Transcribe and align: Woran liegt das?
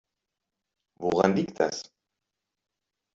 Woran 0.99 1.35
liegt 1.35 1.59
das? 1.59 1.93